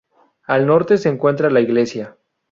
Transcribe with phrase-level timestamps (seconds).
[0.47, 2.17] Al norte se encuentra la iglesia.